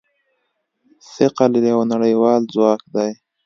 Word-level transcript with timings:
ثقل 1.13 1.51
یو 1.71 1.79
نړیوال 1.93 2.41
ځواک 2.53 2.81
دی. 2.93 3.11